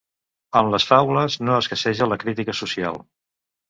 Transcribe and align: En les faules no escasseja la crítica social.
En 0.61 0.69
les 0.75 0.87
faules 0.93 1.37
no 1.45 1.59
escasseja 1.59 2.11
la 2.11 2.21
crítica 2.27 2.61
social. 2.65 3.03